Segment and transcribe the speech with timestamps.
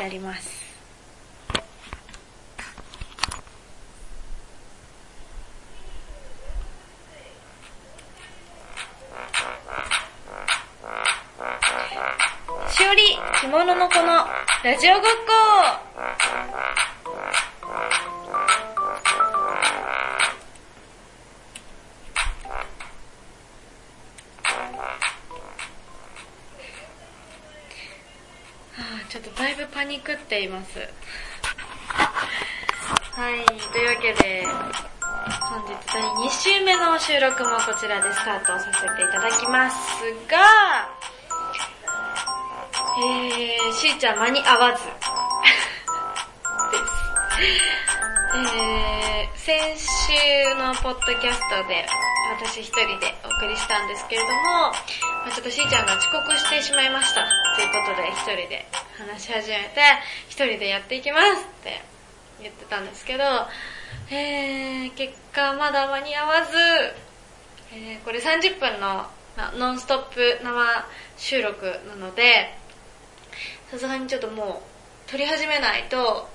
[0.00, 0.48] してあります。
[12.70, 14.26] しおり、着物の子の
[14.64, 15.89] ラジオごっこ
[29.72, 30.78] パニクっています。
[33.12, 34.44] はい、というわけで、
[35.50, 39.76] 本日第2週目の収録もこちらでスタートさせていただきます
[40.28, 40.38] が、
[42.98, 44.84] えー、しーちゃん間に合わず。
[46.70, 46.92] です。
[48.36, 51.86] えー、先週のポッドキャストで
[52.38, 54.72] 私一人でお送りしたんですけれども、ま
[55.28, 57.26] あ、ちょっとしーちゃんが遅刻してしまいました。
[57.56, 58.66] ということで一人で
[59.00, 59.80] 話し始めて、
[60.28, 61.80] 一人でやっていきますって
[62.40, 63.24] 言ってたんですけど、
[64.10, 66.52] えー、結果まだ間に合わず、
[67.72, 69.06] えー、これ30分の
[69.58, 70.84] ノンストップ生
[71.16, 72.54] 収録なので、
[73.70, 74.62] さすがにちょっとも
[75.08, 76.28] う撮り始めないと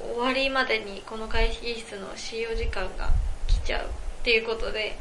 [0.00, 3.10] 終わりまでにこの会議室の使用時間が
[3.46, 3.88] 来ちゃうっ
[4.24, 4.98] ていうことで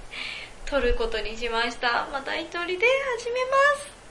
[0.65, 2.07] 撮ることにしました。
[2.11, 4.02] また一人で始めます。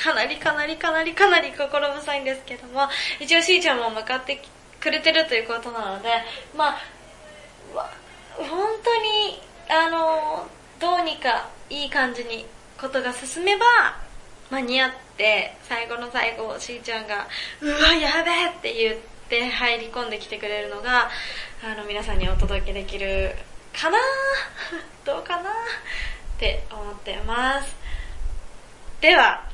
[0.00, 2.88] かなりかなりかなりかなり心細いんですけども、
[3.20, 4.40] 一応しーちゃんも向かって
[4.80, 6.08] くれてるということなので、
[6.56, 6.80] まあ、
[8.34, 8.48] 本
[8.82, 10.48] 当に、あの、
[10.80, 12.46] どうにかいい感じに
[12.80, 13.66] ことが進めば、
[14.50, 17.28] 間に合って、最後の最後、しーちゃんが、
[17.60, 18.96] うわ、やべえって言っ
[19.28, 21.10] て入り込んできてくれるのが、
[21.62, 23.32] あの、皆さんにお届けできる
[23.78, 23.98] かな？
[25.04, 25.50] どうかな？
[25.50, 25.52] っ
[26.38, 27.76] て思ってます。
[29.02, 29.49] では、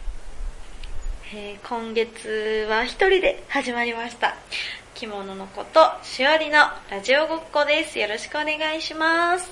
[1.35, 4.37] えー今月は一人で始まりました。
[4.95, 7.99] 着物のこと、しおりのラジオごっこです。
[7.99, 9.51] よろしくお願いします。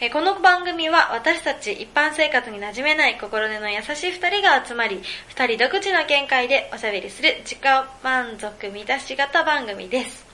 [0.00, 7.58] えーこの番組は私たち一般生活に馴染めない心根の優しい二人が集まり、二人独自の見解でおしゃべりする自己
[8.04, 10.24] 満足満たし型番組です。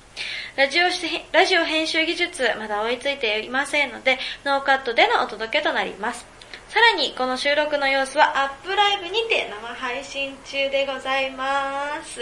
[0.57, 6.34] ラジオし、ラジオ編集技術まだ追いついていませんので、ノーカットでのお届けとなります。
[6.75, 12.21] さらに、この収録の様子は Uplive にて生配信中でございます。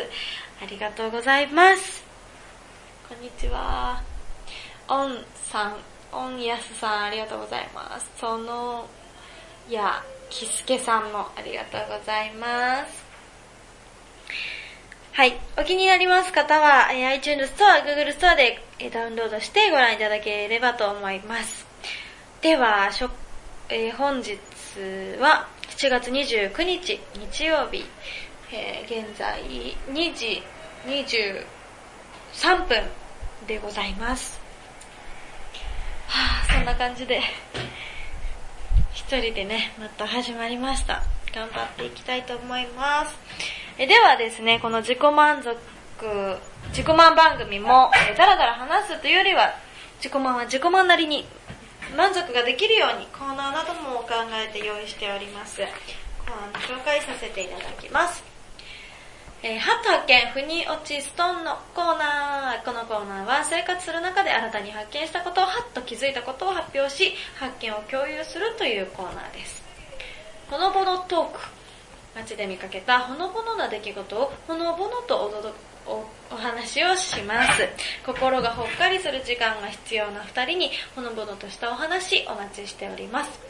[0.62, 2.04] ありがとうございます。
[3.08, 4.02] こんにちは。
[4.88, 5.76] オンさん、
[6.12, 8.06] オンヤスさん、ありがとうございます。
[8.20, 8.86] その、
[9.70, 13.04] や、キスケさんもありがとうございます。
[15.12, 15.40] はい。
[15.56, 21.66] お気になります方は、えー iTunes Store、Google Store でえーダウンロードしてご覧いただければと思います。
[22.42, 23.08] では、しょ
[23.74, 24.32] えー本日
[25.18, 27.86] は7月29日日曜日、
[28.52, 29.42] えー現在
[29.88, 30.42] 2時
[30.84, 32.82] 23分
[33.46, 34.38] でございます。
[36.06, 37.22] はぁ、そんな感じで、
[38.92, 41.02] 一人でね、また始まりました。
[41.34, 43.16] 頑張っていきたいと思います。
[43.78, 45.56] えではですね、この自己満足、
[46.68, 49.54] 自己満番組も、えだらだら話すというよりは、
[49.96, 51.26] 自己満は自己満なりに
[51.96, 55.60] 満足ができるようにコーナーなども考えて用意しております。
[56.26, 58.22] コーナーの紹介させていただきます。
[59.42, 62.64] えー、ハット発見、腑に落ちストーンのコーナー。
[62.64, 69.62] このコーナーは生活する中で新たに発見したことを、ハッと気づいたことを発表し、発見を共有するというコーナーです。
[70.48, 71.40] ほのぼのトーク。
[72.14, 75.54] 街で見かけたほのぼのな出来事をほのぼのとお届
[75.86, 77.68] おお話をします。
[78.06, 83.40] 心がほっかりする時間が必要な二人にほのぼのとしたお話お待ちしております。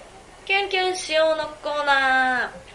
[0.45, 2.73] キュンキュンしようのコーナー。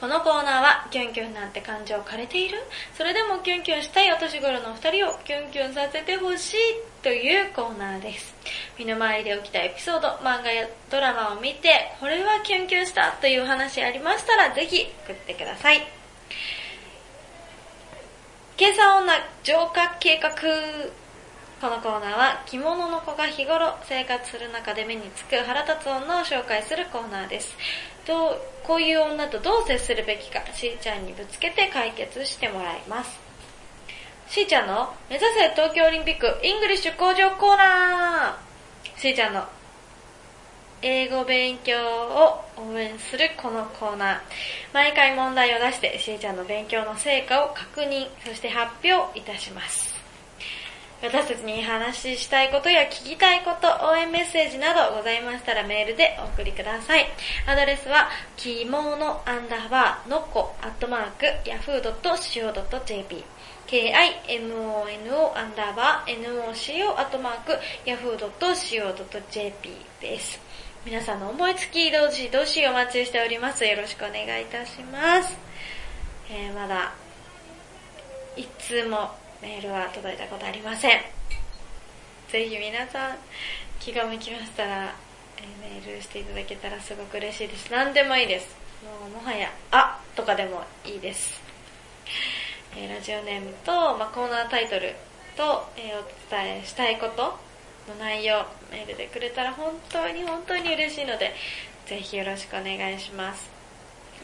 [0.00, 2.58] このコーナーは、キュンキュンなんて感情枯れている
[2.96, 6.56] それでもキュンキュンしたいお年頃のお二人をキュンキュンさせてほしい
[7.02, 8.32] というコーナーです。
[8.78, 15.97] 身の回りで起きたエピソード、漫画やドラマを見て、これはキュンキュンしたという話ありましたら、ぜひ送ってください。
[18.58, 19.12] 計算女
[19.44, 20.32] 浄化計画。
[21.60, 27.54] このコーナーは着物の子が日頃生活する中で目につく腹立つ女を紹介するコーナーです。
[28.04, 33.20] どうこういう女とどう接するべきか、しーちゃんにぶつけて解決してもらいます。
[34.28, 39.44] しーちゃんの目指せ東京オリンピックイングリッシュ向上コーナーしーちゃんの
[40.82, 44.20] 英語勉強を応援するこのコーナー。
[44.72, 49.94] 毎回問題を出してしーちゃんの勉強の成果を確認、そして発表いたします。
[51.00, 57.06] 私たちに話したいことや聞きたいこと、応援メッセージなどございましたらメールでお送りください。
[57.46, 63.24] アドレスは、きものアンダーバーのこアットマーク yahoo.co.jp
[63.68, 69.70] kimono アンダーバー noco アットマーク yahoo.co.jp
[70.00, 70.40] です。
[70.88, 73.62] 皆さんの思いつき、どうしどしお待ちしております。
[73.62, 75.36] よろしくお願いいたします。
[76.30, 76.94] えー、まだ、
[78.38, 79.10] いつも
[79.42, 81.02] メールは届いたことありません。
[82.32, 83.16] ぜひ皆さん、
[83.78, 84.94] 気が向きましたら、
[85.36, 87.70] えー、メールしていただけたらすごく嬉しいです。
[87.70, 88.56] 何でもいいです。
[88.82, 91.38] もうもはや、あとかでもいいです。
[92.74, 94.94] えー、ラジオネームと、まあ、コーナータイトル
[95.36, 97.47] と、えー、お伝えしたいこと
[97.88, 101.34] の内容、メールでくれたら本当に本当に嬉しいので、
[101.86, 103.50] ぜひよろしくお願いします。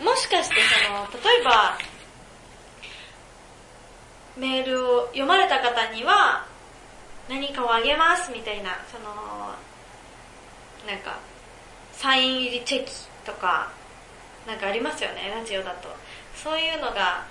[0.02, 0.56] もしかして
[0.86, 1.78] その、例えば、
[4.36, 6.44] メールを読まれた方には
[7.28, 9.54] 何かをあげますみたいな、その、
[10.86, 11.18] なんか、
[11.92, 12.92] サイン入りチェキ
[13.24, 13.72] とか、
[14.46, 15.88] なんかありますよね、ラジオだと。
[16.34, 17.24] そういうのが、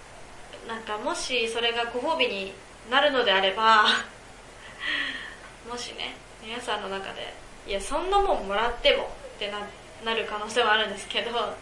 [0.68, 2.54] なんかもしそれがご褒美に
[2.90, 3.86] なるのであれば、
[5.70, 7.34] もしね、皆さんの中で、
[7.66, 9.60] いや、そんなもんもらってもってな、
[10.04, 11.56] なる可能性はあるんですけど、 なん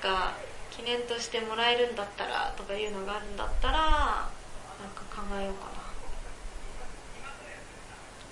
[0.00, 0.32] か、
[0.70, 3.88] 記念としてもらえるんだったらとかいうのがあるんだったらなん
[4.94, 5.86] か考えようかな。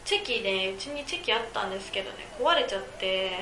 [0.05, 3.41] チェキねうちにチェキあったんですけどね壊れちゃって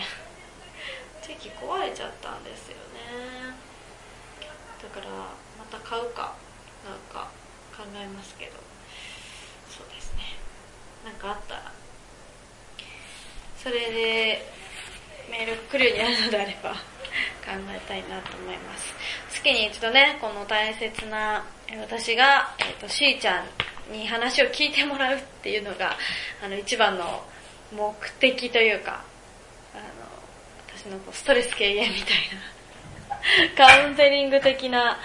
[1.21, 3.57] チェキ壊れちゃったんですよね。
[4.81, 5.09] だから
[5.59, 6.35] また買うか
[6.89, 7.29] なんか
[7.77, 8.53] 考えますけど。
[9.69, 10.37] そうですね。
[11.05, 11.73] なんかあったら
[13.63, 14.43] それで
[15.31, 18.93] メール来るようになるのであれば考えたいなと思います。
[19.31, 21.45] 月に一度ね、この大切な、
[21.81, 23.45] 私が、えっ、ー、と、しーちゃ
[23.91, 25.97] んに話を聞いてもらうっていうのが、
[26.45, 27.23] あの、一番の
[27.73, 29.05] 目的というか、
[29.75, 29.83] あの、
[30.77, 32.17] 私のこうストレス軽減みたい
[33.57, 34.99] な、 カウンセリング的な、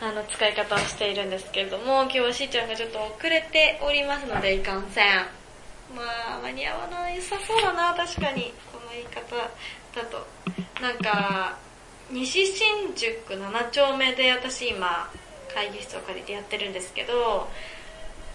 [0.00, 5.43] あの、使い方をしているんですけれども、今日はしーちゃんがちょっと遅れておりますので、いかんせん。
[5.94, 6.02] ま
[6.36, 8.52] あ、間に合わないさそうだな、確かに。
[8.72, 10.26] この言い方だと。
[10.80, 11.56] なんか、
[12.10, 15.10] 西新宿7丁目で私今
[15.54, 17.48] 会議室を借りてやってるんですけど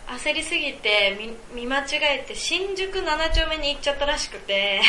[0.07, 1.15] 焦りすぎて
[1.53, 4.81] 見間違えて新宿7丁目に行っちゃったらしくて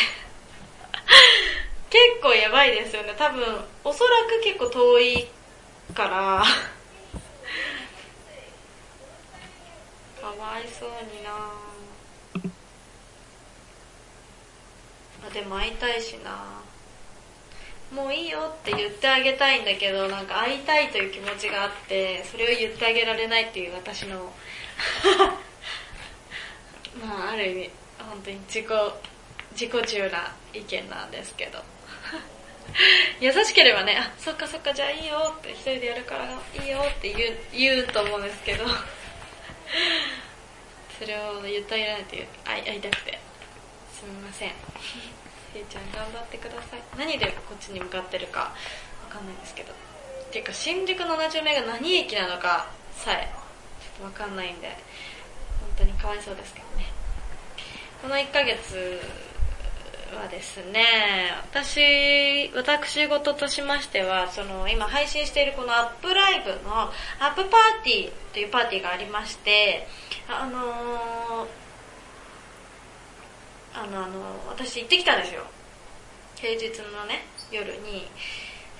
[1.91, 3.43] 結構やばいですよね多分
[3.83, 5.27] おそらく結構遠い
[5.93, 6.09] から
[10.19, 11.60] かわいそうになぁ
[15.27, 16.61] あでも会いたいしな
[17.93, 24.31] もういいよって言ってあげたいんだけど、なんか会いたいという気持ちがあって、それを言ってあげられないっていう私の
[27.05, 27.69] まあある意味、
[27.99, 28.67] 本当に自己、
[29.51, 31.61] 自己中な意見なんですけど。
[33.19, 36.25] 優しければね、あ、そっかそっかじゃあいいよって一人でやるから
[36.63, 38.65] いいよって言う、言うと思うんですけど、
[40.97, 43.19] それを言ってあげられないという、会いたくて、
[43.93, 44.51] すみません。
[45.53, 46.81] せいちゃん頑張ってください。
[46.97, 48.51] 何でこっちに向かってるかわ
[49.09, 49.73] かんないんですけど。
[49.73, 49.75] っ
[50.31, 53.29] ていうか新宿の70名が何駅なのかさえ
[53.81, 54.69] ちょっとわかんないんで。
[55.59, 56.85] 本当にかわいそうですけどね。
[58.01, 58.99] この1ヶ月
[60.15, 69.87] はですね、私、私事としましては、その、今配信しているこのアップライブの、アップパーティーというパーティーがありまして、
[70.27, 71.60] あのー
[73.73, 75.41] あのあの私行ってきたんですよ。
[76.35, 78.07] 平日のね夜に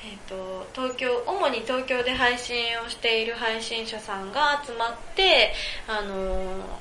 [0.03, 5.53] えーと、東京主に東京で配信をしている配信者さんが集まって
[5.87, 6.79] あの、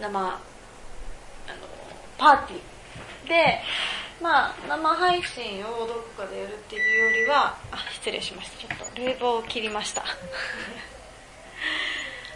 [0.00, 0.38] 生あの
[2.16, 3.28] パーティー。
[3.28, 3.60] で
[4.22, 8.68] まあ生配信をどこかでやるっていうよりはあ失礼しました。
[8.68, 10.04] ちょっと冷房を切りました。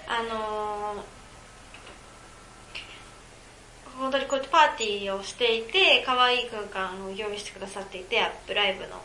[0.09, 1.18] あのー
[3.99, 9.00] 本当にこうやってパーティーをしていて、可愛い空間を用意してくださっていて、アップライブのあの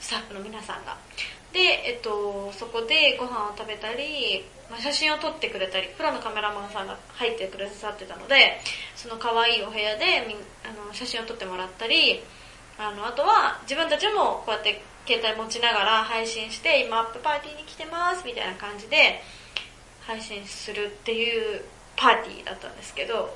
[0.00, 0.96] スタッフの皆さんが。
[1.52, 8.60] で、えっと、そこでご飯を食べたり、まあ、写真を撮ってくれたり、プロのカメラマンさんが入ってくださってたので、
[8.94, 12.22] その可愛いお部屋でみあの写真を撮ってもらったり、
[12.78, 19.20] あの、あとは自分たちもこうやって携帯持ちながら配信して、今アップパーティーに来てますみたいな感じで
[20.06, 21.64] 配信するっていう
[21.96, 23.34] パーティーだったんですけど、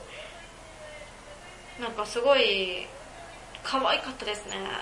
[1.81, 2.87] なんかすごい
[3.63, 4.57] 可愛かったですね。
[4.57, 4.79] なんか、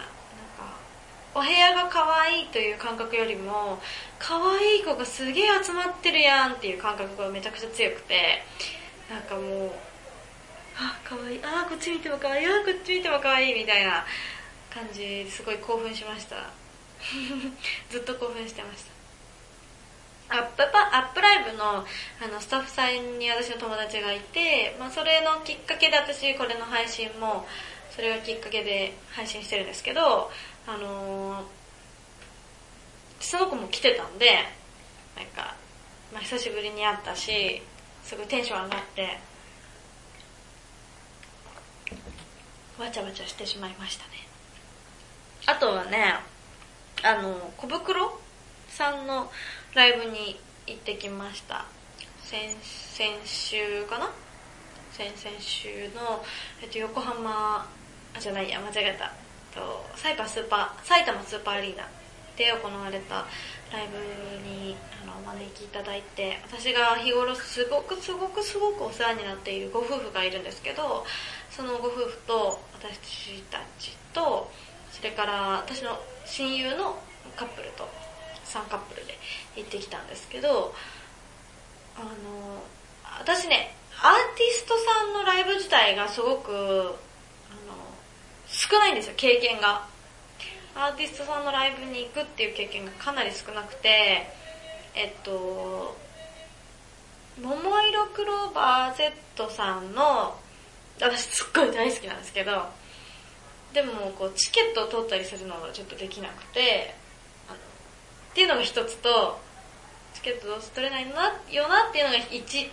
[1.35, 3.79] お部屋が可愛いという感覚よりも、
[4.19, 8.43] 可愛い子がすげえ集まってるやんっていう感覚がめちゃくちゃ強くて、
[9.09, 9.71] なんかもう、
[10.77, 14.05] あ、可愛いあ、こっち見ても可愛いあ、こっち見ても可愛いみたいな
[14.73, 16.37] 感じすごい興奮しました。
[17.91, 18.92] ずっと興奮してました。
[20.33, 27.47] アップパ、アップライブのあのスタッフさんに私の友達がいて、まあそれのきっかけで私これの配信も、
[27.91, 30.31] それがきっかけで配信してるんですけど、
[30.67, 31.45] あのー、
[33.21, 34.31] その子も来てたんで、
[35.17, 35.55] なんか、
[36.13, 37.61] まあ久しぶりに会ったし、
[38.03, 39.19] すごいテンション上がって、
[42.79, 44.27] わちゃわちゃしてしまいましたね。
[45.45, 46.15] あとはね、
[47.03, 48.19] あの、小袋
[48.69, 49.31] さんの
[49.75, 51.65] ライブに行ってきました。
[52.23, 54.11] 先、先週かな？
[54.93, 56.23] 先々週の、
[56.63, 57.67] えっと、横浜、
[58.15, 59.13] あ、じゃないや、間違えた。
[59.59, 61.89] と、サイパスーパー、埼玉スーパーアリーナ
[62.37, 63.25] で行われた
[63.73, 63.99] ライブ
[64.47, 71.07] にあのお招きいただいて、私が日頃すごくすごくすごくお世話になっているご夫婦がいるんですけど、
[71.51, 74.51] そのご夫婦と私たちと、
[74.91, 75.33] それから
[75.65, 76.99] 私の親友の
[77.37, 77.89] カップルと
[78.53, 79.19] 3カップルで
[79.57, 80.75] 行ってきたんですけど、
[81.97, 82.63] あの、
[83.19, 86.93] 私ね、アーティストさんのライブ自体がすごく、あの、
[88.49, 89.87] 少ないんですよ、経験が。
[90.75, 94.27] アーティストさんのライブに行くっていう経験がかなり少なくて、
[94.95, 95.97] えっと、
[97.41, 100.37] 桃色クローバー Z さんの、
[101.01, 102.67] 私すっごい大好きなんですけど、
[103.73, 106.95] でもこうチケットを取ったりするのがちょっとできなくて、
[108.33, 109.39] っていうのが一つと、
[110.15, 112.71] チケットどうせ取れないなよなっていうのが1。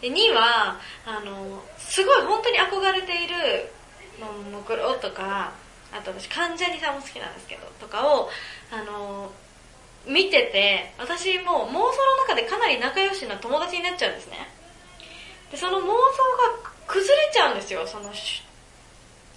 [0.00, 3.72] で、2は、あの、すごい本当に憧れている、
[4.20, 5.52] ももクロとか、
[5.92, 8.30] あと私関ジャニさんも好きなんですけど、とかを、
[8.70, 9.32] あの、
[10.06, 14.48] 見てて、私も妄想の中でかなり仲良しな友達になっちゃうんですね。
[15.50, 15.98] で、その妄想が
[16.86, 18.12] 崩れちゃうんですよ、その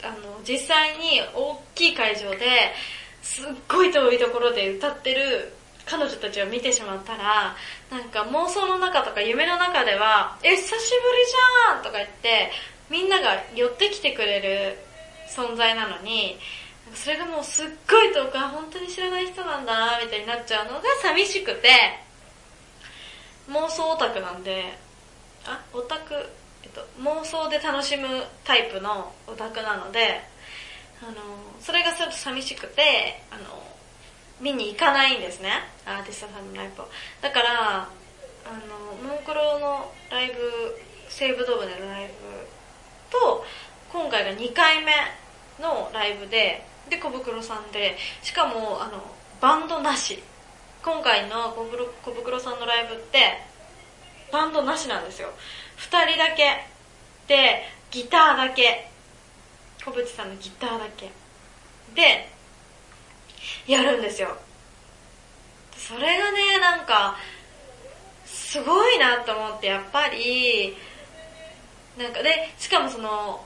[0.03, 2.73] あの、実際に大きい会場で、
[3.21, 5.53] すっごい遠いところで歌ってる
[5.85, 7.55] 彼女たちを見てしまったら、
[7.89, 12.51] なんか妄想の中とか夢の中では、え、久しぶりじゃんとか言って、
[12.89, 14.77] みんなが寄ってきてくれる
[15.29, 16.37] 存在なのに、
[16.93, 21.69] それがもうすっごい遠く、本当に知らない人なんだなみたいになっちゃうのが寂しくて、
[23.49, 24.77] 妄想オタクなんで、
[25.45, 26.13] あ、オタク
[26.63, 28.07] えっと、妄想で楽しむ
[28.43, 30.21] タイプのオタクなので、
[31.01, 31.13] あの、
[31.59, 33.43] それがちょっと寂しくて、あの、
[34.39, 35.51] 見に行かないんですね。
[35.85, 36.87] アーティストさんのライブを。
[37.21, 37.89] だから、あ
[38.67, 40.33] の、モンクロのライブ、
[41.09, 42.13] 西武ドームでのライブ
[43.09, 43.43] と、
[43.91, 44.93] 今回が2回目
[45.59, 49.01] のライブで、で、小袋さんで、しかも、あの、
[49.39, 50.21] バンドなし。
[50.83, 53.37] 今回の小袋小袋さんのライブって、
[54.31, 55.29] バンドなしなんですよ。
[55.77, 56.67] 二人だけ。
[57.27, 58.90] で、ギターだけ。
[59.83, 61.11] 小渕さんのギターだけ。
[61.95, 62.29] で、
[63.67, 64.37] やるんですよ。
[65.75, 67.17] それがね、なんか、
[68.25, 70.75] すごいなと思って、やっぱり、
[71.97, 73.45] なんかで、しかもその、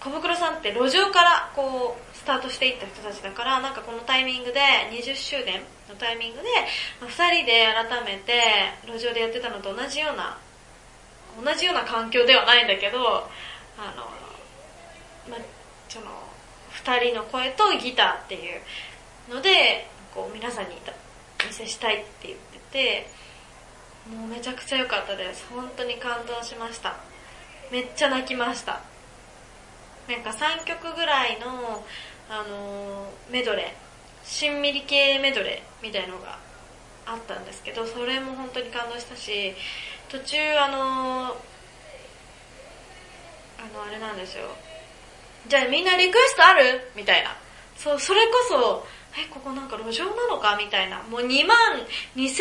[0.00, 6.48] 小袋さんって路上からこう、スタートしていった人たちだから、なんかこのタイミングで、20周年のタイミングで、
[7.00, 8.42] 二人で改めて
[8.86, 10.38] 路上でやってたのと同じような
[11.40, 12.98] 同じような環境ではないんだけど、
[13.78, 14.21] あの、
[15.28, 15.36] ま、
[15.88, 16.06] その、
[16.70, 20.76] 二人の声とギターっていうので、こう皆さんに
[21.44, 23.06] お見せしたいって言ってて、
[24.10, 25.46] もうめちゃくちゃ良かったです。
[25.50, 26.96] 本当に感動しました。
[27.70, 28.80] めっちゃ泣きました。
[30.08, 31.84] なんか3曲ぐらいの、
[32.28, 36.38] あのー、メドレー、しんみり系メドレーみたいのが
[37.06, 39.54] あったんですけど、それも本当に感動したし、
[40.08, 41.24] 途中あの
[43.62, 44.44] あのあれなんですよ
[45.48, 46.80] じゃあみんなリクエストある？
[46.96, 47.34] みたいな。
[47.76, 48.86] そうそれこそ
[49.18, 50.56] えここなんか路上なのか？
[50.56, 51.02] みたいな。
[51.10, 51.56] もう2万
[52.16, 52.32] 2000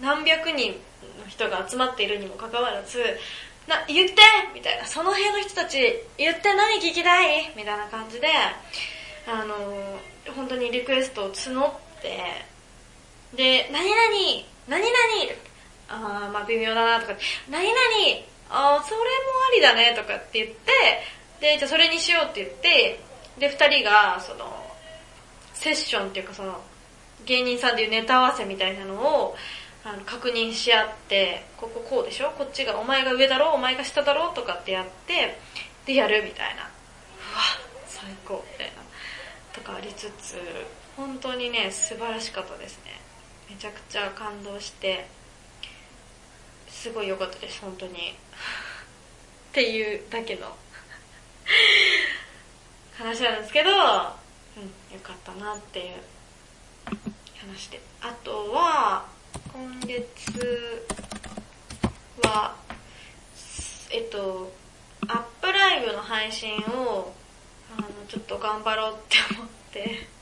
[0.00, 0.72] 何百人
[1.20, 2.98] の人が集まっているにもかかわらず
[3.68, 4.16] な言って！
[4.54, 4.86] みたいな。
[4.86, 5.78] その辺の人たち
[6.18, 7.52] 言って何聞きたい？
[7.56, 8.28] みたいな感じで
[9.26, 9.54] あの
[10.34, 12.18] 本当にリクエストを募って
[13.34, 13.96] で何々
[14.68, 14.92] 何々
[15.88, 17.12] あーまあ微妙だなとか、
[17.50, 17.74] 何々
[18.50, 19.04] あそれも
[19.50, 20.72] ありだねとかって言って、
[21.44, 22.98] で、じゃあそれにしようって言って、
[23.38, 24.48] で、二人が、その、
[25.52, 26.58] セッションっていうかその、
[27.26, 29.36] 芸人さんでいうネタ合わせみたいなのを、
[29.84, 32.30] あの、確認し合って、こここうでしょ？
[32.30, 33.50] こっちが、お前が上だろ？
[33.50, 34.30] うお前が下だろ？
[34.30, 35.36] うとかってやって、
[35.84, 36.62] で、やるみたいな。
[36.62, 36.70] うわ、
[37.88, 38.72] 最高みたいな。
[39.52, 40.36] とかありつつ、
[40.96, 42.92] 本当にね、素晴らしかったですね。
[43.50, 45.06] めちゃくちゃ感動して、
[46.68, 48.16] すごい良かったです、本当に。
[49.52, 50.56] っていうだけの
[52.96, 53.80] 話なんですけど、うん、よ
[55.02, 55.94] かったなっていう
[57.40, 57.80] 話で。
[58.00, 59.06] あとは、
[59.52, 60.86] 今月
[62.22, 62.54] は、
[63.90, 64.52] えっと、
[65.08, 67.14] アップライブの配信を、
[67.76, 70.14] あの、ちょっと頑張ろうって思って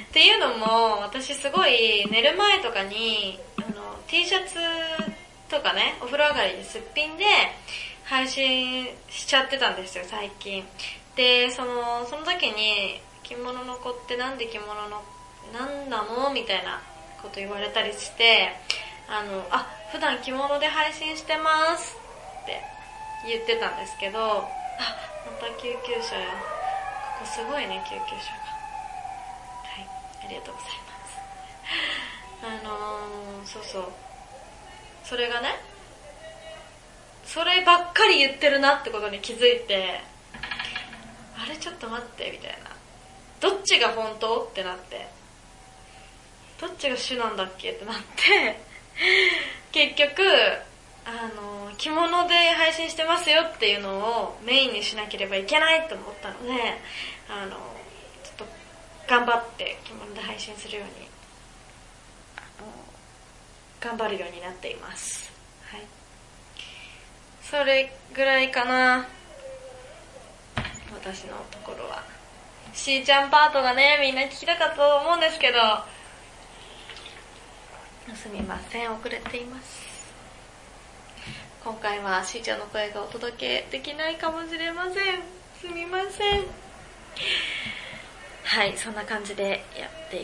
[0.00, 4.54] っていうのも、私すごい寝る前とかに、あの、T シャツ
[5.48, 7.24] とかね、お風呂上がりですっぴんで
[8.04, 10.64] 配信しちゃってたんですよ、最近。
[11.16, 15.02] で、その、その時に、着物の子ってなんで着物の、
[15.52, 16.80] なんなのみたいな
[17.22, 18.56] こと言われたりして、
[19.08, 21.96] あの、あ、普段着物で配信してます
[22.42, 22.60] って
[23.26, 24.46] 言ってたんですけど、あ、
[25.26, 26.26] また救急車や。
[27.18, 28.52] ここすごいね、救急車が。
[29.62, 31.22] はい、ありがとうございます。
[32.42, 33.84] あのー、そうそう。
[35.04, 35.60] それがね、
[37.24, 40.00] そればっかり言ってるなってことに気づいて、
[41.36, 42.70] あれちょっと待って、みたいな。
[43.40, 45.08] どっちが本当ってなって。
[46.60, 48.60] どっちが主なんだっけってなって、
[49.72, 50.22] 結局、
[51.04, 56.52] あの、着物で配信してますよっていうのをメインにしなければいけないと思ったので、
[57.28, 58.46] あの、ちょっと
[59.08, 61.08] 頑張って着物で配信するように、
[63.80, 65.32] 頑張るようになっています。
[65.64, 65.80] はい。
[67.52, 69.06] それぐらいかな。
[70.90, 72.02] 私のところは。
[72.72, 75.58] しーちゃんパートがね、みんな聞きたかったと思うんですけど、
[78.16, 79.82] すみません、遅れています。
[81.62, 84.94] 今回はしーちゃんの声がお届けできないかもしれません。
[85.60, 86.44] すみません。
[88.44, 90.22] はい、そんな感じでやって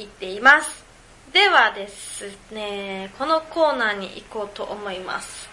[0.00, 0.84] いっています。
[1.32, 5.47] ではですね、このコーナーに行こうと思います。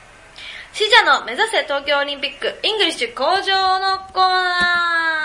[0.76, 5.24] しーちゃんの目指せ東京オリンピックイングリッシュ向上のコーナ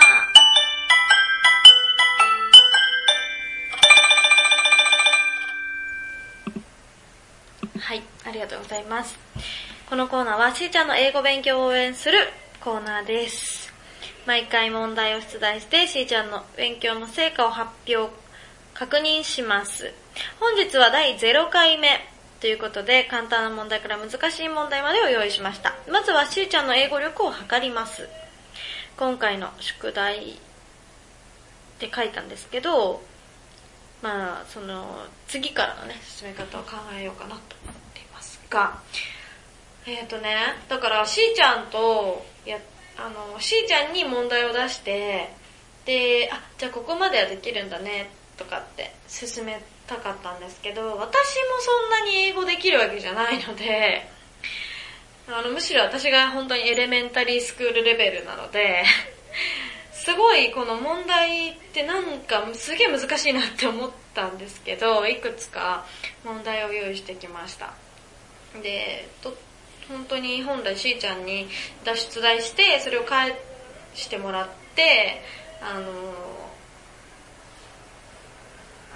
[7.75, 9.19] ーはい、ありがとうございます。
[9.89, 12.19] このコーナーはしーちゃんの英語勉強を応援する
[12.61, 13.73] コーナーです。
[14.25, 18.09] 毎回問題を出題してしーちゃんの勉強の成果を発表、
[18.73, 19.91] 確認します。
[20.39, 22.09] 本日は第0回目
[22.41, 25.75] ということで簡単な問題から難しい問題までを用意しました。
[25.87, 28.09] まずはしーちゃんの英語力を測ります。
[28.97, 30.35] 今回の宿題っ
[31.77, 33.03] て書いたんですけど、
[34.01, 38.79] まあ、その、次からのね、進め方を考えようかなと思っていますが、
[39.85, 40.35] えっ、ー、とね、
[40.67, 42.57] だからしーちゃんと、や、
[42.97, 45.31] あの、しーちゃんに問題を出して、
[45.85, 51.03] で、あ、じゃあここまではできるんだね、とかって進めたかったんですけど、私も
[51.59, 54.07] そんなに英語できるわけじゃないので、
[55.27, 58.83] あの、むしろ私が本当にエレメンタリースクールレベルなので、
[59.91, 65.85] すごいこの問題ってなんかすげえ難しいなって思ったんですけど、いくつか
[66.23, 67.73] 問題を用意してきました。
[68.63, 69.35] で、と
[69.89, 71.47] 本当に本来しーちゃんに
[71.83, 73.37] 脱出題して、それを返
[73.93, 75.21] してもらって、
[75.61, 75.85] あの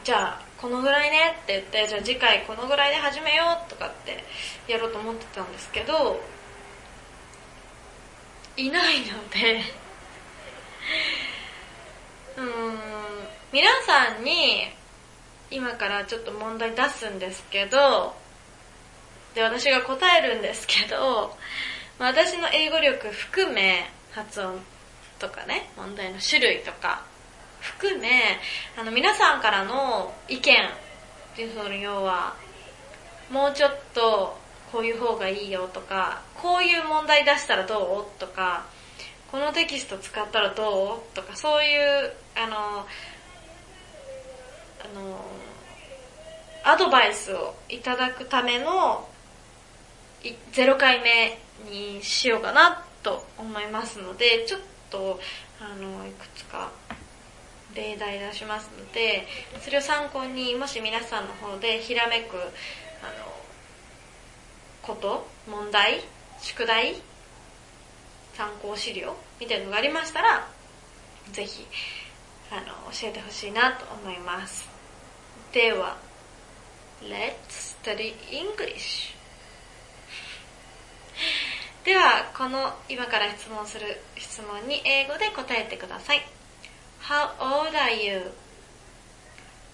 [0.03, 4.23] じゃあ、このぐらいねって言って、じゃあ次回このぐらいで始めようとかって
[4.67, 6.19] やろうと思ってたんですけど、
[8.57, 9.61] いないので
[12.37, 12.79] うん、
[13.51, 14.71] 皆さんに
[15.51, 18.15] 今からちょっと問題出すんですけど、
[19.33, 21.35] で、私が答えるんですけど、
[21.99, 24.59] 私の英語力含め、発音
[25.19, 27.03] とかね、問題の種類とか、
[27.65, 28.39] 含め、
[28.77, 30.69] あの、皆さんからの意見、
[31.53, 32.35] その要は、
[33.29, 34.37] もうちょっと
[34.71, 38.19] こういう方がいいよとか、こういう問題出したらどう？
[38.19, 38.65] とか、
[39.31, 41.15] このテキスト使ったらどう？
[41.15, 42.85] とか、そういう、あの、あ
[44.93, 45.25] の、
[46.63, 49.07] アドバイスをいただくための
[50.53, 55.19] 0回目にしようかなと思いますので、ちょっと、
[55.59, 56.71] あの、いくつか
[57.75, 59.27] 例題出しますので、
[59.61, 62.51] それを参考に、もし皆さんの方でひらめく、あの、
[64.81, 66.01] こと、問題、
[66.41, 66.95] 宿題、
[68.33, 70.47] 参考資料みたいなのがありましたら、
[71.31, 71.67] ぜひ、
[72.51, 74.67] あの、教えてほしいなと思います。
[75.51, 75.97] では、
[77.01, 79.15] Let's study English!
[81.83, 86.34] では、この今から質問する質問に英語で答えてください。
[87.07, 88.31] How old are you?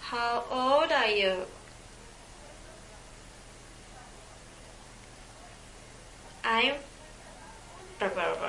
[0.01, 1.47] How old are you?
[6.43, 6.75] I'm
[7.97, 8.45] ブラブラブラブ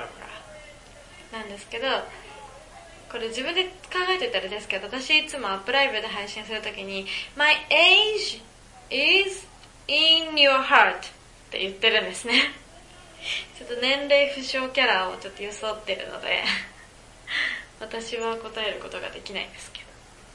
[1.31, 1.85] ラなんですけど
[3.09, 3.71] これ自分で考
[4.09, 7.05] えてたらですけど私いつもアップライブで配信するときに
[7.37, 8.41] My age
[8.89, 9.47] is
[9.87, 11.01] in your heart っ
[11.51, 12.33] て言ってるんですね
[13.57, 16.43] ちょっと年齢不詳キャラをちょっと装ってるので
[17.83, 19.85] 私は答えることができないんですけど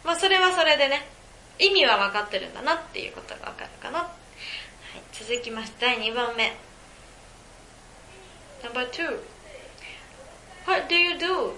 [0.05, 1.07] まあそれはそれでね
[1.59, 4.09] 意味は分かってるんだなっていうことが分かるかな、はい、
[5.13, 6.55] 続きまして第2番目
[8.63, 9.19] Number two
[10.69, 11.55] What do you do?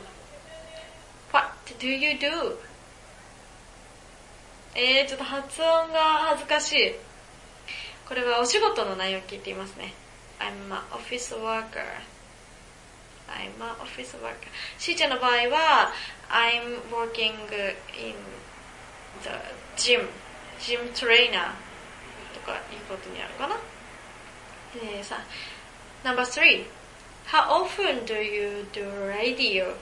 [1.33, 1.51] What
[1.81, 2.57] do you do?
[4.77, 6.95] えー、ちょっと発音が恥ずかしい。
[8.07, 9.95] これはお仕事の内容を聞いていますね。
[10.39, 11.83] I'm an office worker.
[13.31, 14.49] I'm an office worker.
[14.79, 15.93] しーちゃんの場合は、
[16.29, 17.33] I'm working
[17.97, 18.15] in
[19.23, 19.31] the
[19.77, 20.09] gym,
[20.59, 21.53] gym trainer
[22.35, 23.57] とかいうことになるかな。
[24.75, 25.17] でさ、
[26.03, 26.65] Number three.
[27.27, 29.77] How often do you do radio?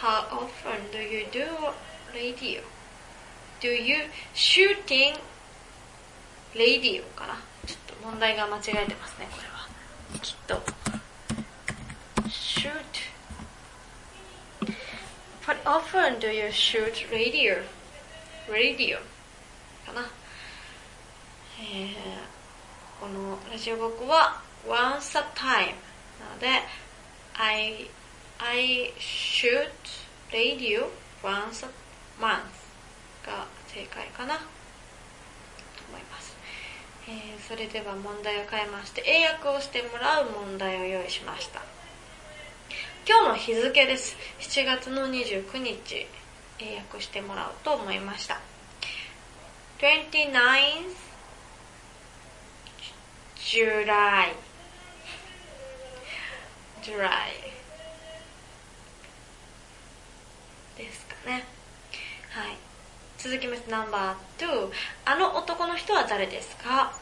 [0.00, 1.46] How often do you do
[2.12, 2.60] radio?
[3.60, 5.14] Do you shooting
[6.54, 7.38] radio かな
[8.02, 10.20] 問題が間違えてますね、これは。
[10.22, 10.62] きっと。
[12.28, 12.82] shoot.
[15.46, 17.62] What often do you shoot radio?
[18.48, 18.98] radio
[19.86, 20.10] かな。
[21.62, 21.94] えー、
[23.00, 25.74] このラジオごっこは once a time
[26.18, 26.46] なので
[27.34, 27.90] I,
[28.38, 29.68] I shoot
[30.32, 30.86] radio
[31.22, 31.68] once a
[32.18, 32.40] month
[33.26, 34.40] が正解かなと
[35.90, 36.19] 思います、
[37.10, 41.60] えー、それでは問題を変えまして英訳をしてもらう問題を用意しました。
[43.04, 44.16] 今日の日付です。
[44.38, 46.06] 7月の29日
[46.60, 48.38] 英訳してもらおうと思いました。
[49.80, 50.94] 29th
[53.36, 54.32] July
[56.80, 57.08] July
[60.78, 61.44] ですかね。
[62.30, 62.56] はい。
[63.18, 64.70] 続きましてナンバー2
[65.06, 66.99] あの男の人は誰ですか？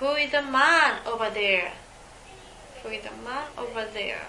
[0.00, 1.72] Who is the man over there?
[2.82, 4.28] Who is the man over there?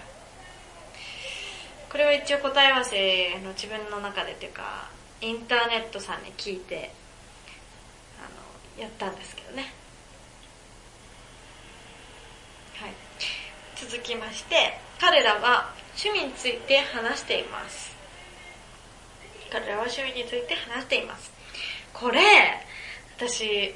[1.90, 4.88] これは一応答え合わせの自分の中でというか
[5.20, 6.90] インターネットさんに聞いて
[8.18, 8.28] あ
[8.78, 9.72] のやったんですけどね
[12.76, 12.92] はい
[13.76, 17.96] 続きまして彼らは趣味について話しています
[19.50, 21.32] 彼らは趣味について話しています
[21.94, 22.20] これ
[23.16, 23.74] 私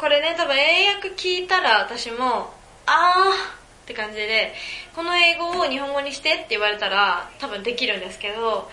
[0.00, 2.54] これね多分英訳聞いたら私も
[2.86, 3.60] あー。
[3.84, 4.54] って感じで
[4.94, 8.70] この英語を日本語にしてって言われたら多分できるんですけど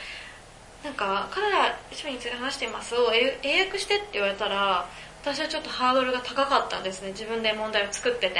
[0.83, 4.87] なんか彼ら趣味について話していますを英訳してって言われたら
[5.23, 8.35] 私はちょっとハードルが高かったんですね自分で問題を作ってて。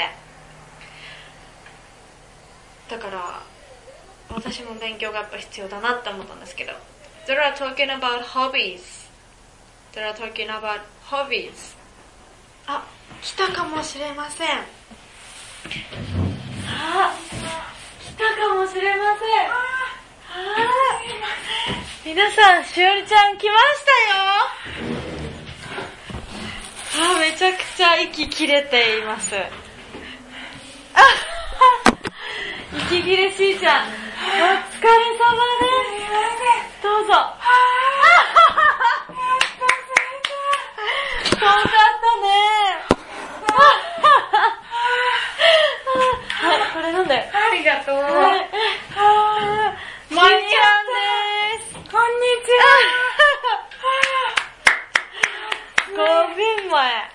[2.88, 3.42] だから
[4.30, 6.72] 私も勉強がやっぱ必要だなって思ったんですけど。
[7.26, 9.08] They are talking about hobbies.
[9.92, 11.77] They are talking about hobbies
[12.70, 12.84] あ、
[13.22, 14.48] 来たかもしれません。
[14.48, 14.62] あ、
[17.98, 19.24] 来たかもしれませ
[22.12, 22.14] ん。
[22.14, 24.24] 皆さん、しおりちゃん来ましたよ。
[27.16, 29.34] あ、めちゃくちゃ息切れています。
[29.34, 29.48] あ
[32.90, 33.98] 息切れしーちゃん、お疲れ
[34.42, 34.66] 様で
[36.76, 36.82] す。
[36.82, 37.12] どうぞ。
[41.38, 41.68] 遠かった
[42.20, 42.26] ね
[46.40, 47.14] はい、これ飲んで。
[47.14, 47.20] あ
[47.54, 47.96] りがとう。
[47.96, 48.38] はい。
[50.08, 50.38] しーちゃんで
[51.62, 51.74] す。
[51.74, 51.90] こんに
[52.44, 52.60] ちは。
[55.94, 57.10] 5分前。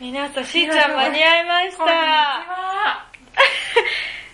[0.00, 1.78] 皆さん、しーちゃん間に合いました。
[1.78, 2.00] こんにちは。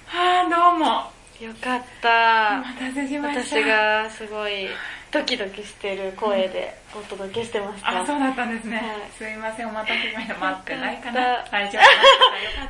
[0.07, 1.13] はあ、どうも。
[1.41, 2.61] よかった。
[2.63, 3.22] お待たせしました。
[3.35, 4.69] 私がすごい
[5.11, 8.03] ドキドキしてる声でお届けしてました。
[8.03, 8.77] あ、そうだったんですね。
[8.77, 10.39] はい、すいません、お待たせしました。
[10.39, 11.45] 待ってないかな。
[11.51, 11.79] 大丈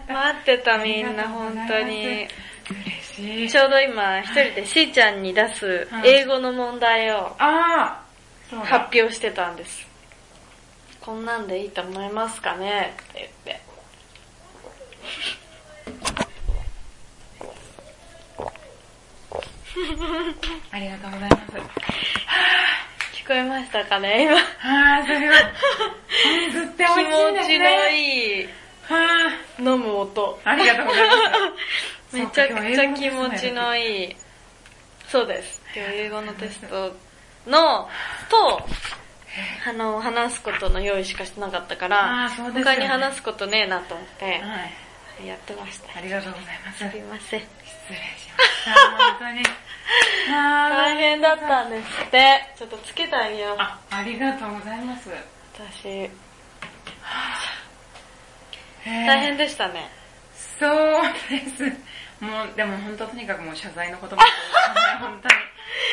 [0.08, 0.12] 夫。
[0.12, 2.28] 待ってたみんな、本当に。
[2.70, 3.50] 嬉しい。
[3.50, 9.86] ちょうど今、一人でしーちゃんに出す英語の問題を発表してたんです。
[11.00, 13.71] こんなんでいいと思いますかねって言って。
[20.70, 21.42] ありがとうございます。
[23.14, 24.34] 聞こえましたかね今。
[24.34, 25.34] はあ、それは、
[26.48, 27.54] 水って美味しいんですね。
[27.54, 28.50] 気持ちのいい、は
[28.88, 30.40] あ、飲む音。
[30.44, 31.14] ありがとうございま
[32.10, 32.16] す。
[32.16, 34.16] めちゃくちゃ気持ちのいい。
[35.08, 35.62] そうです。
[35.74, 36.94] 今日英語のテスト
[37.46, 37.88] の、
[38.28, 38.66] と、
[39.66, 44.30] あの、話すことの用意しかしてなかったから、ね他に話すことねえなと思って、は
[45.20, 45.26] い。
[45.26, 45.98] やってました。
[45.98, 46.78] ありがとうございます。
[46.78, 47.40] すいません。
[47.40, 47.48] 失
[47.90, 48.72] 礼しました。
[48.90, 49.71] 本当に。
[50.30, 52.54] 大変だったんですって。
[52.56, 53.56] ちょっとつけてあげよう。
[53.58, 55.10] あ、ありがとうございます。
[55.54, 56.10] 私、
[58.84, 59.90] 大大変でしたね。
[60.58, 61.64] そうです。
[62.24, 64.16] もう、でも本当とにかくもう謝罪の言葉
[65.00, 65.34] 本当に。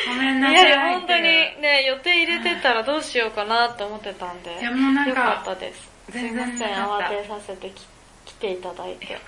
[0.06, 0.56] ごめんなさい。
[0.62, 4.60] いやいや、本当にね、予定入れてたらどうしようかなと思ってたんで。
[4.60, 5.90] いやもうなんよかかったです。
[6.10, 7.86] すい全然ません、慌てさせてき
[8.24, 9.18] 来ていただいて。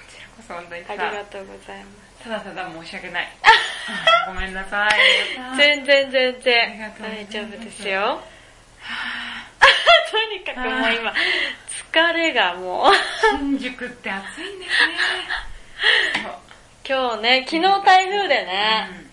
[0.49, 1.91] 本当にあさりがとうございま
[2.23, 3.29] ただただ申し訳ない。
[4.29, 4.91] ごめんなさい。
[4.93, 4.97] す。
[5.59, 8.23] 全然全然大丈夫ですよ。
[10.11, 11.13] とにかくもう今、
[11.93, 12.93] 疲れがもう。
[13.39, 14.97] 新宿って暑いんですね。
[16.89, 19.11] 今日ね、昨日台風でうね、ん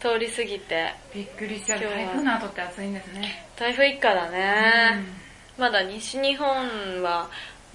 [0.00, 1.80] 通り過ぎて、びっくりしちゃう。
[1.80, 3.44] 台風の後って暑いんですね。
[3.56, 4.90] 台風一過だうね。
[4.96, 5.20] ん
[5.58, 7.28] まだ西日本は、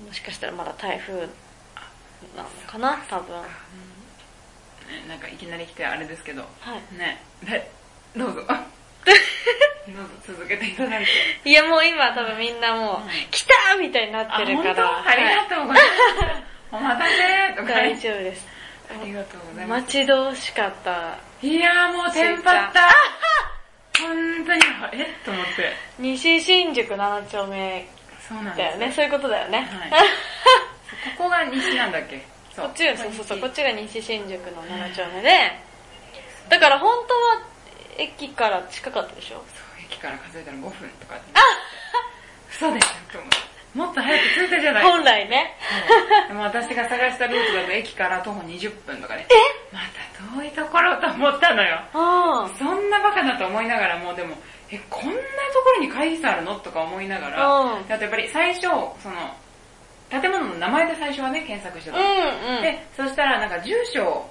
[0.05, 1.27] もしかしたらまだ台風
[2.35, 3.41] なのかな多分。
[3.41, 3.47] ね
[5.07, 6.41] なんかいきなり来てあれですけど。
[6.59, 6.97] はい。
[6.97, 7.21] ね。
[7.43, 7.69] で、
[8.15, 8.41] どうぞ。
[8.45, 8.53] どうぞ
[10.27, 11.49] 続けていただいて。
[11.49, 15.03] いやもう今多分みんなもう、うん来たーみたいになってるから。
[15.05, 16.57] ありがとうございます。
[16.71, 17.73] お待たせとか。
[17.73, 18.47] 大丈夫です。
[18.89, 19.81] ありがとうございます。
[19.81, 21.17] 待ち遠しかった。
[21.41, 22.89] いやーもうテンパった。
[23.99, 24.61] 本当に、
[24.93, 25.03] え？
[25.03, 25.73] っと思って。
[25.97, 27.87] 西新宿7丁目
[28.27, 28.91] そうなんですだよね。
[28.91, 29.59] そういうことだよね。
[29.59, 29.91] はい
[31.17, 32.25] ここが西なんだっけ？
[32.55, 33.55] そこっちが、そうそうそう、こっち。
[33.57, 35.29] ちが西新宿の7丁目で、
[36.49, 37.47] だから本当は
[37.97, 39.35] 駅から近かったでしょ？
[39.35, 39.43] そう、
[39.85, 41.25] 駅から数えたら5分とかって。
[42.49, 42.87] 嘘でしょ。
[43.77, 45.53] もっと早く着いたじゃない本来ね。
[46.27, 49.27] でも私が探したルートだと駅から徒歩20分とかね。
[49.71, 51.77] また遠いところと思ったのよ。
[51.93, 54.35] あそんなバカだと思いながらも、でも、
[54.71, 55.19] え、こんなと
[55.63, 56.55] ころに会議室あるの？
[56.55, 58.69] とか思いながら、うんだってやっぱり最初、そ
[59.11, 59.35] の、
[60.09, 62.07] 建物の名前で最初はね、検索してたうの。
[62.53, 62.61] んうん。
[62.61, 64.25] で、そしたらなんか住所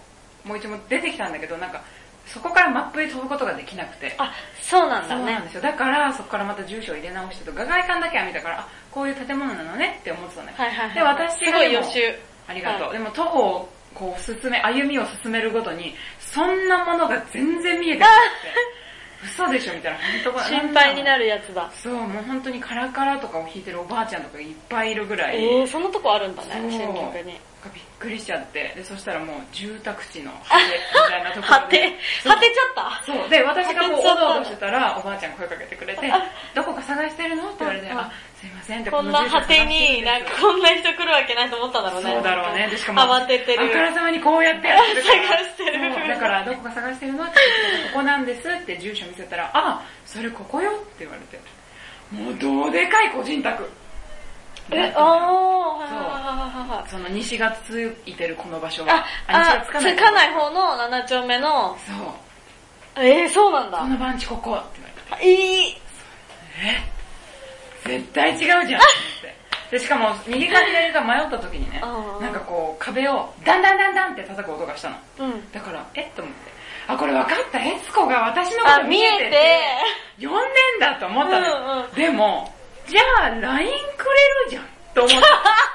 [0.47, 1.83] もう一度出てきたんだけど、なんか、
[2.27, 4.15] そこからマップで飛ぶことができなくて。
[4.19, 5.21] あ、そうなんだね。
[5.21, 5.61] そうなんですよ。
[5.61, 10.55] だから、そこからまた住所を入れ直してと、画外観だけは見たから、あ、こういう建物なのねって思ってたのよ。
[10.57, 10.95] はいはいはい。
[10.95, 12.01] で、私すごい予習。
[12.49, 12.83] ありがとう。
[12.89, 18.17] はいでも徒歩をこう進め、歩みを進めるごとに、そんなものが全然見えてなくて、
[19.24, 21.24] 嘘でしょみたいな、本当心配になる。
[21.24, 21.70] るやつだ。
[21.83, 26.94] そう、もう本当にカラカラとかを弾いてるおばあちゃんとかいっぱいいるぐらい、えー、そんなとこあるんだね、そう新宿
[27.26, 27.40] に。
[27.74, 33.02] びっくりしちゃって、で、そしたらもう住宅地の果てみたいなところ果て、果てちゃった？
[33.02, 33.29] そう。
[33.29, 36.12] で、私がこう、おどおどしてたら、おばあちゃん声かけてくれて、
[36.55, 37.48] どこか探してるの？
[37.48, 42.12] って言われて、うんあ、すいませんって、こんな果てに、なんかこんな人来るわけないと思ったんだろうね。
[42.14, 42.68] そうだろうね。
[42.70, 43.64] で、しかも、慌ててる。
[43.64, 44.68] あからさまにこうやって。
[44.68, 44.79] 探
[45.42, 47.35] してるだから、どこか探してるのって
[47.70, 51.40] 言って、ここなんですって住所見せたら、あ、それここよって言われて。
[52.11, 53.68] もうどうでかい個人宅。
[54.70, 56.90] え、あー、はいはいはいはいはい。
[56.90, 61.92] その西がついてるこの場所はあ、、あ、西がつかない方の7丁目の、そ
[63.00, 63.05] う。
[63.05, 63.87] えー、そうなんだこ。
[63.87, 65.31] の番地ここって言われて。
[65.31, 65.76] いい。
[67.85, 68.66] 絶対違うじゃんっ
[69.22, 69.36] て。
[69.70, 74.96] で、しかも、右か左か迷った時にね、うんなんかこう、壁を、ダンダンダンダンって叩く音がしたの。
[75.18, 75.52] うん。
[75.52, 76.52] だから、えっと思って。
[76.88, 77.59] あ、これ分かった。
[77.61, 81.57] エスコが私のこあ、と見えててて、呼んでんだと思ったのよ。
[81.57, 82.52] うんうんでも、
[82.87, 83.70] じゃあ、LINE くれる
[84.50, 84.64] じゃん。
[84.94, 85.26] と思った。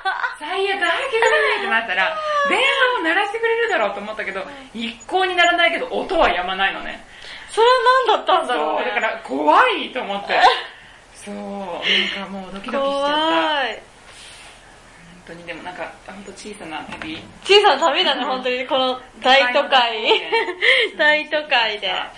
[0.40, 2.18] 最悪、早くくれないってなったら、
[2.50, 4.42] 電話を鳴らしてくれるだろうと思ったけど、
[4.74, 7.06] 一向にならないけど、音は止まないのね。
[7.50, 7.74] それは
[8.08, 8.92] 何だったんだろそうう、ね。
[8.96, 10.40] だから怖いと思って。
[11.24, 12.82] そう、なんかもうドキドキしちゃった。
[12.82, 13.74] 怖い。
[13.76, 13.84] 本
[15.28, 17.18] 当にでもなんか、本当小さな旅。
[17.44, 18.66] 小さな旅だね、本当に。
[18.68, 20.22] この大都会。
[20.98, 21.92] 大都会で。
[21.92, 22.12] あ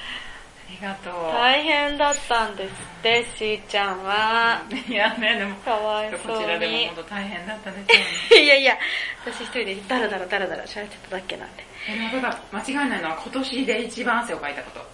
[0.70, 1.14] りがとう。
[1.34, 4.64] 大変だったんですって、しーちゃんは。
[4.88, 6.96] いやね、でも、かわいそうこちらでもに本。
[6.96, 8.44] 当大変だったですよね。
[8.46, 8.78] いやいや、
[9.26, 11.73] 私一人でダラダラダラダラ喋ってただけなんで。
[11.88, 14.86] でもただ、間違いないのは今年で一番汗をかいたこと。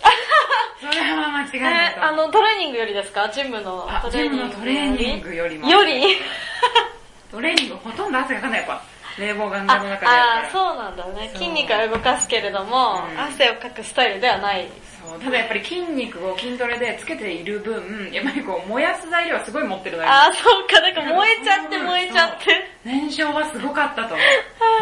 [0.81, 3.29] それは間違いないあの、トレーニングよりですか？
[3.29, 4.37] ジムのあトレーニング。
[4.37, 5.69] ジムのトレーニングよりも。
[5.69, 6.17] より？
[7.31, 8.81] トレーニングほとんど汗かかないやっぱ。
[9.17, 10.47] 冷房ガンガンのあ中でやるから。
[10.47, 11.29] あ、そうなんだね。
[11.33, 14.67] 筋肉は動かすけれども、うん汗をかくスタイルではない。
[15.17, 20.09] ただやっぱり筋肉を筋トレでつけている分、やっぱりこう燃やす材料はすごい持ってるのよ。
[20.09, 22.45] ああ、そうか、なんか燃えちゃって燃えちゃって。
[22.83, 24.23] 燃焼はすごかったと思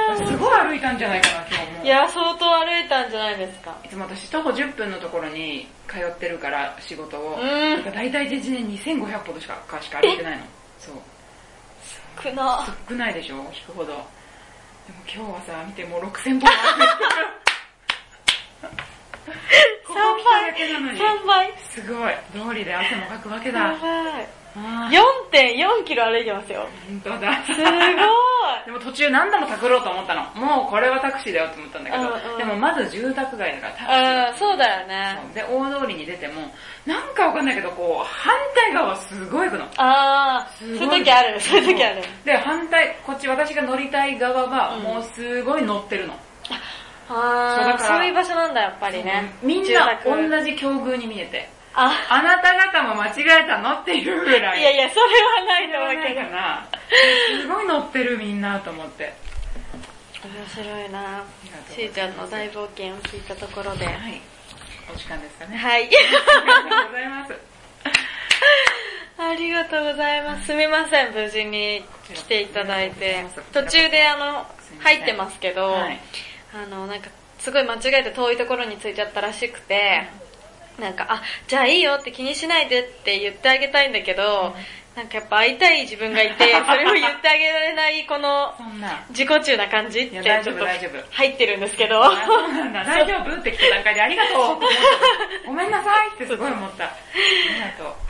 [0.10, 0.28] あう。
[0.28, 1.86] すごい歩いたんじゃないかな、今日も。
[1.86, 3.78] いや、相当歩いたんじゃないですか。
[3.86, 7.40] いつも私徒歩10分のところに通ってるから、仕事を。
[7.42, 10.44] うんなんか大体1年2500歩としかかしか歩いてないの。
[10.80, 10.96] そう。
[12.24, 12.68] 少な。
[12.90, 13.94] 少ないでしょ引くほど。
[13.94, 14.04] でも
[15.06, 16.44] 今日はさ、見てもう6000歩も歩いてる。
[16.44, 17.26] そこ来ただけなの
[19.84, 19.87] に。
[19.98, 21.54] 3倍。
[21.70, 22.14] すごい。
[22.50, 23.60] 通りで汗もかくわけだ。
[23.60, 24.28] やばい。
[24.60, 24.98] あー
[25.32, 26.68] 4.4キロ歩いてますよ。
[26.90, 27.44] 本当だ。
[27.46, 27.66] すごい。
[28.66, 30.24] でも途中何度もタクろうと思ったの。
[30.36, 34.32] もうこれはタクシーだよと思ったんだけど、うんうんでもまず住宅街だからタクシー。
[34.32, 35.20] うん、そうだよね。
[35.34, 36.42] で、大通りに出ても、
[36.86, 39.68] なんかわかんないけど、こう、反対側すごい行くの。
[39.78, 42.02] あー、そうすごいいう時ある、そういう時ある。
[42.26, 46.14] で、反対、こっち私が乗りたい側が、うんもうすごい乗ってるの。
[46.44, 46.58] そう
[47.10, 49.34] あそういう場所なんだ、やっぱりね。
[49.42, 53.72] みんな同じ境遇に見えて、あ、あなた方も間違えたの？
[53.74, 54.60] っていうぐらい。
[54.60, 56.22] いやいや、それはないと思うけど。
[56.22, 56.68] かな。
[57.42, 59.14] すごい乗ってるみんなと思って。
[60.24, 61.24] 面白いな
[61.74, 63.86] しーちゃんの大冒険を聞いたところで。
[63.86, 64.20] はい。
[64.92, 65.56] お時間ですかね。
[65.56, 65.84] はい。
[65.88, 67.36] ありがとうございます。
[69.20, 70.46] ありがとうございます。
[70.48, 73.24] すみません、無事に来ていただいて。
[73.54, 74.48] 途中であの、
[74.80, 76.00] 入ってますけど、はい
[76.54, 80.08] あの、なんか、すごい間違えて遠いところに着いちゃったらしくて、
[80.80, 84.56] なんか、あ、じゃあいいよって気にしないでって言ってあげたいんだけど、
[84.96, 88.54] なんかやっぱ会いたい自分がいて、 それを言ってあげられないこの。
[89.10, 92.00] 自己中な感じってちょっと丈夫大丈夫入ってるんですけど。
[92.02, 93.36] 大丈夫？
[93.40, 94.60] って来た段階でありがとう。
[95.46, 96.86] ごめんなさいってすごい思った。
[96.86, 96.90] あ
[97.54, 98.07] りがとう。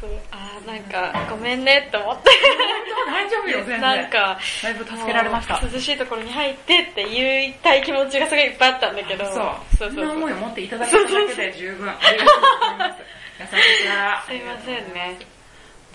[0.00, 2.30] そうあーなんか、ごめんねって思って。
[3.06, 3.80] 大丈夫よ、全然。
[3.80, 5.60] なんか、だいぶ助けられました。
[5.60, 9.34] 涼しいところに入ってって言いたい気持ちがすごいいっぱいあったんだけど、そう。
[9.78, 11.88] そうそうんな思いを持っていただけただけで十分。
[11.90, 13.02] ありがとうございます。
[13.40, 14.24] 優しさ。
[14.26, 15.18] すいませんね。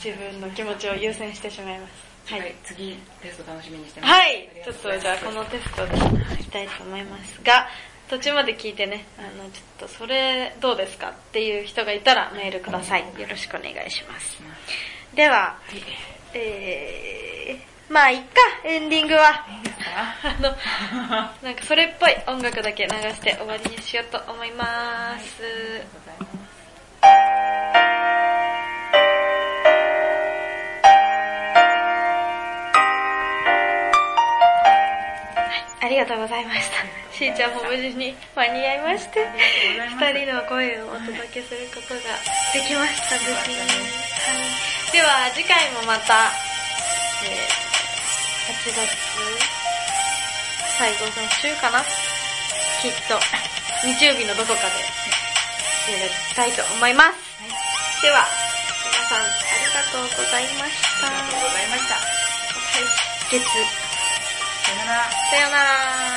[0.04, 2.34] 自分の気持ちを優先してしまいます。
[2.34, 4.14] ははいい。、次、テスト楽しみにしてます。
[4.14, 4.50] はい。
[4.66, 5.98] ちょっとじゃあこのテストで
[6.36, 7.68] いきたいと思いますが、
[8.10, 13.02] 途中まで聞いてね、あの、ちょっとそれどうですかっていう人がいたらメールください。
[13.18, 14.42] よろしくお願いします。
[15.16, 15.82] では、はい。
[16.36, 18.26] えー、まあいっか、
[18.66, 19.46] エンディングは。
[20.24, 20.56] あの、
[21.42, 25.44] なんかそれっぽい音楽だけ流して終わりにしようと思います。
[25.44, 26.33] ありがとうござい
[35.94, 36.82] りがとうございました。
[37.14, 42.02] しーちゃんも無事に間に合いまして、二人の声をお届けすることが
[42.50, 43.62] できました、無事に。
[43.62, 46.34] はい、では、次回もまた、
[47.22, 47.46] えー、
[48.58, 48.90] 8月
[50.74, 51.86] 最後の週かな？
[52.82, 53.22] きっと、
[53.86, 54.82] 日曜日のどこかで、
[55.94, 58.02] やりたいと思います。
[58.02, 58.26] では、
[58.84, 59.30] 皆さん、あ
[59.62, 61.08] りがとうございました。
[61.08, 61.94] ありがとうございました。
[61.96, 62.90] はい、
[63.30, 63.83] 月、
[64.84, 65.10] さよなら。
[65.32, 66.13] さよなら。